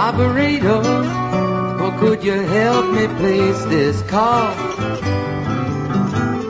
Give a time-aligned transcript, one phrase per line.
[0.00, 0.80] Operator,
[1.82, 4.54] or could you help me place this call?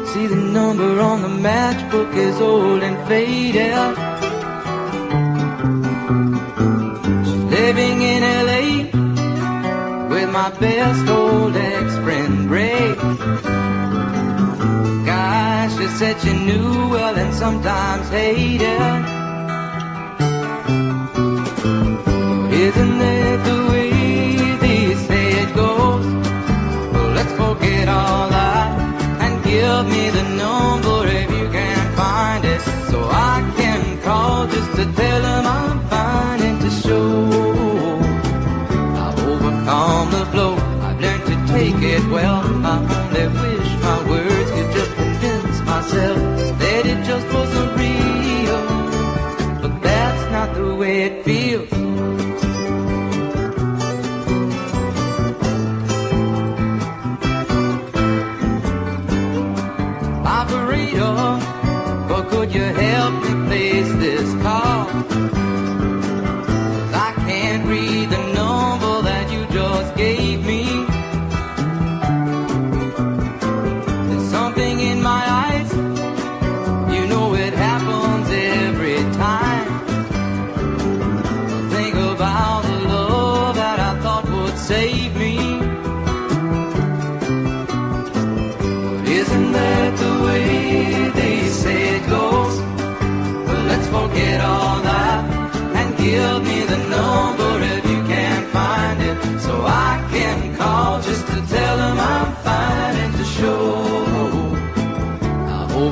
[0.08, 3.72] See the number on the matchbook is old and faded.
[7.50, 8.66] Living in LA
[10.10, 12.94] with my best old ex-friend Ray.
[15.06, 19.17] Gosh, she said she knew well and sometimes hated.
[39.78, 40.54] I've the blow.
[40.86, 42.42] I've learned to take it well.
[42.66, 43.57] I only wish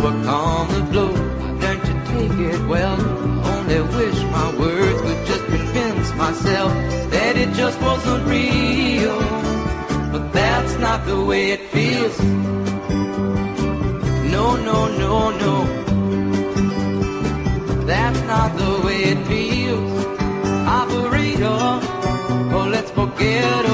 [0.06, 1.10] overcome the blow.
[1.10, 3.00] I've learned to take it well.
[3.52, 6.72] Only wish my words would just convince myself
[7.10, 9.18] that it just wasn't real,
[10.12, 12.18] but that's not the way it feels.
[14.34, 15.54] No, no, no, no.
[17.84, 20.04] That's not the way it feels.
[20.80, 21.62] Operator,
[22.54, 23.65] oh, let's forget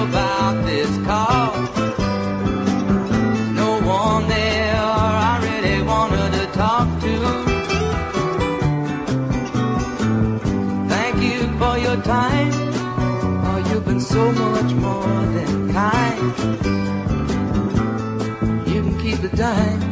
[14.62, 16.22] much more than kind.
[18.68, 19.82] You can keep the dime.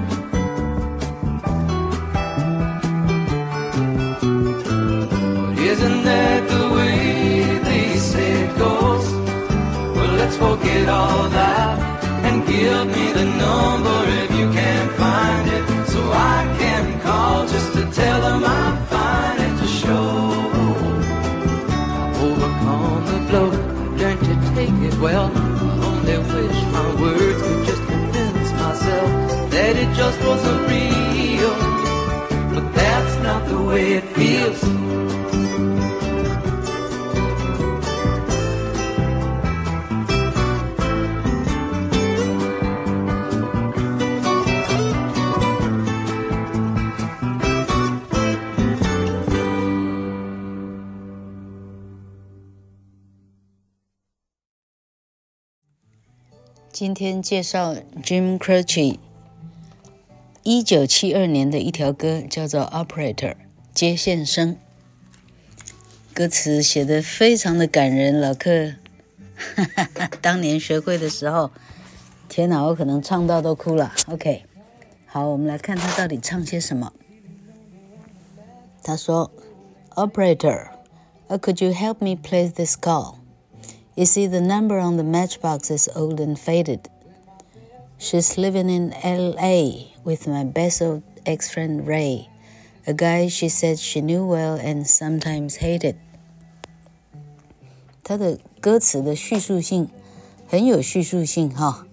[5.59, 9.06] Isn't that the way they say it goes?
[9.97, 14.40] Well, let's forget all that and give me the number if you
[56.80, 58.98] 今天介绍 Jim Croce
[60.42, 63.14] 一九七二年的一条歌，叫做《Operator》
[63.74, 64.56] 接线生。
[66.14, 68.76] 歌词写的非常的感人，老客，
[69.36, 71.50] 哈哈哈，当年学会的时候，
[72.30, 73.92] 天哪，我可能唱到都哭了。
[74.06, 74.47] OK，
[75.04, 76.94] 好，我们来看他到底唱些什么。
[78.82, 79.30] 他说
[79.97, 80.68] ：“Operator,
[81.28, 83.16] or could you help me place this call?
[83.99, 86.90] You see, the number on the matchbox is old and faded.
[87.97, 89.93] She's living in L.A.
[90.03, 92.28] with my best old ex-friend Ray,
[92.85, 95.96] a guy she said she knew well and sometimes hated.”
[98.03, 99.90] 他的歌词的叙述性
[100.47, 101.87] 很有叙述性哈，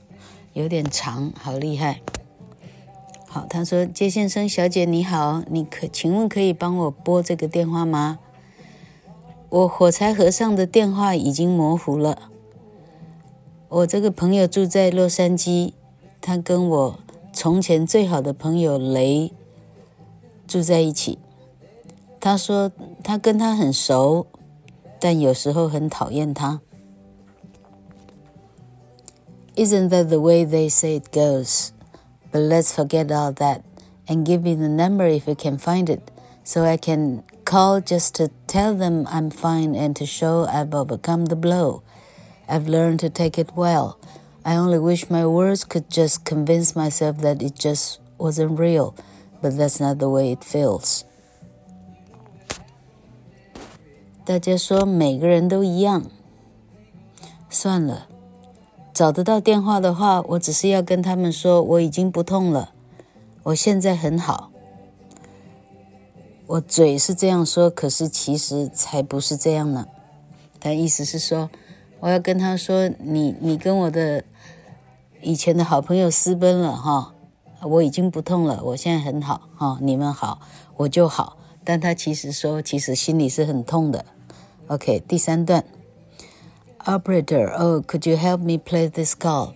[0.53, 2.01] 有点长，好厉害。
[3.29, 8.19] 好，他说：“接线生小姐你好，你可请问可以帮我拨这个电话吗？
[9.50, 12.30] 我火柴盒上的电话已经模糊了。
[13.70, 15.74] 我这个朋友住在洛杉矶，
[16.20, 17.00] 他跟我
[17.32, 19.32] 从前最好的朋友雷
[20.46, 21.18] 住在一起。
[22.20, 22.72] 他说
[23.02, 24.28] 他跟他很熟，
[25.00, 26.60] 但有时候很讨厌他。
[29.56, 31.70] Isn't that the way they say it goes?
[32.32, 33.62] But let's forget all that
[34.08, 36.02] and give me the number if you can find it,
[36.44, 41.27] so I can call just to tell them I'm fine and to show I've overcome
[41.27, 41.83] the blow.
[42.49, 43.99] I've learned to take it well.
[44.45, 48.95] I only wish my words could just convince myself that it just wasn't real,
[49.41, 51.05] but that's not the way it feels.
[54.25, 56.05] 大家说每个人都一样，
[57.51, 58.07] 算了，
[58.95, 62.71] 找得到电话的话，我只是要跟他们说我已经不痛了，
[63.43, 64.46] 我现在很好。
[66.48, 69.86] 我嘴是这样说，可是其实才不是这样呢。
[70.62, 71.50] 他意思是说，
[72.00, 74.24] 我要跟他说，你你跟我的
[75.22, 77.14] 以前的好朋友私奔了哈，
[77.62, 80.40] 我已经不痛了，我现在很好哈，你们好，
[80.78, 81.38] 我就好。
[81.66, 84.06] 但他其实说，其实心里是很痛的。
[84.68, 85.66] OK，第三段
[86.86, 89.54] ，Operator，Oh, could you help me play this call?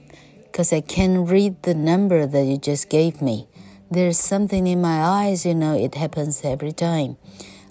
[0.51, 3.47] Cause I can't read the number that you just gave me.
[3.90, 7.16] There's something in my eyes, you know, it happens every time.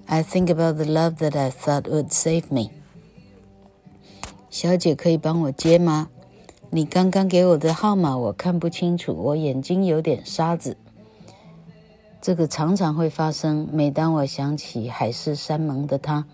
[0.07, 2.69] I think about the love that I thought would save me.
[4.49, 6.09] 小姐，可以帮我接吗？
[6.69, 10.77] 你刚刚给我的号码我看不清楚，我眼睛有点沙子。
[12.21, 13.67] 这个常常会发生。
[13.71, 16.25] 每当我想起海誓山盟的他，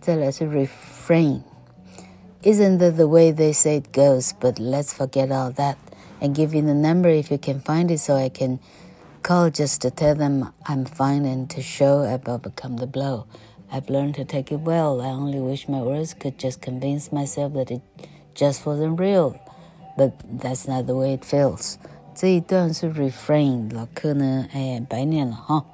[0.00, 4.30] 再来是 refrain。Isn't that the way they say it goes?
[4.38, 5.76] But let's forget all that
[6.21, 8.59] and give you the number if you can find it so I can
[9.21, 13.25] call just to tell them I'm fine and to show I've overcome the blow.
[13.71, 15.01] I've learned to take it well.
[15.01, 17.81] I only wish my words could just convince myself that it
[18.33, 19.39] just wasn't real.
[19.97, 21.77] But that's not the way it feels.
[22.13, 25.65] 这一段是 refrain，老克呢，哎，白念了哈。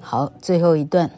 [0.00, 1.10] 好，最后一段。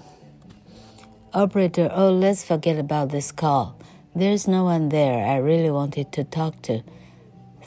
[1.33, 3.75] Operator, oh, let's forget about this call.
[4.15, 6.83] There's no one there I really wanted to talk to.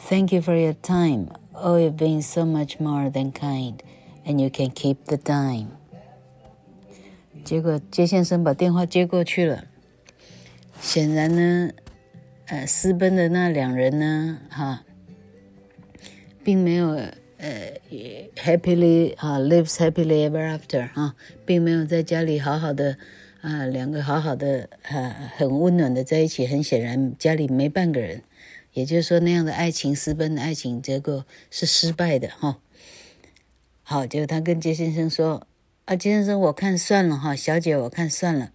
[0.09, 1.29] Thank you for your time.
[1.55, 3.83] Oh, you've been so much more than kind,
[4.25, 5.69] and you can keep the dime.
[7.45, 9.65] 结果接先生把电话接过去了。
[10.81, 11.71] 显然呢，
[12.47, 14.83] 呃，私奔的那两人呢，哈，
[16.43, 16.89] 并没有
[17.39, 17.81] 呃，
[18.37, 21.15] happily 啊，lives happily ever after 啊，
[21.47, 22.97] 并没有在家里好好的
[23.43, 26.47] 啊，两个好好的啊，很温暖的在一起。
[26.47, 28.23] 很显然，家里没半个人。
[28.76, 32.58] 也就是说，那样的爱情私奔的爱情，结果是失败的哈。
[33.84, 35.48] 好，结果他跟杰先生说
[35.86, 38.52] ：“啊，杰先生，我看算了哈，小姐，我看算了。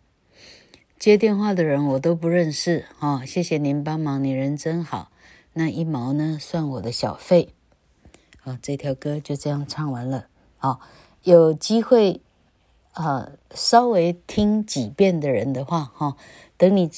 [0.99, 5.11] 接电话的人我都不认识哈，谢谢您帮忙，你人真好。
[5.55, 7.55] 那一毛呢，算我的小费。
[8.41, 10.27] 好，这条歌就这样唱完了。
[10.59, 10.81] 好，
[11.23, 12.21] 有机会
[12.93, 16.19] 啊，稍微听几遍的人的话哈，
[16.59, 16.91] 等你。”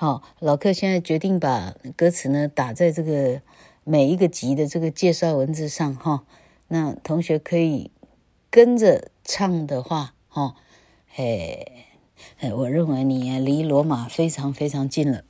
[0.00, 3.42] 好，老客现在决定把歌词呢打在这个
[3.82, 6.22] 每一个集的这个介绍文字上哈。
[6.68, 7.90] 那同学可以
[8.48, 10.54] 跟着唱的话，哈，
[11.08, 11.84] 嘿，
[12.56, 15.24] 我认为你离罗马非常非常近了。